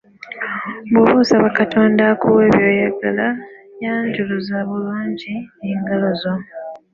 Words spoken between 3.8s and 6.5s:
yanjuluza bulungi engalo zo.